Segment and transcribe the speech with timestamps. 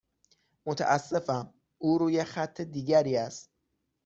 [0.65, 3.49] متاسفم، او روی خط دیگری است.